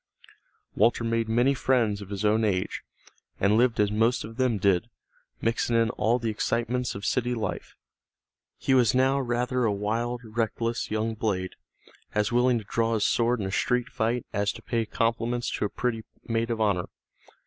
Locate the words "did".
4.57-4.89